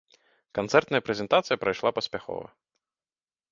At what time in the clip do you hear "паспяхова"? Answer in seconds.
1.99-2.51